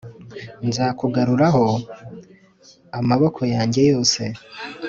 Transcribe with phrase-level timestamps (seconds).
[0.67, 1.65] Nzakugaruraho
[2.99, 4.21] amaboko yanjye yose,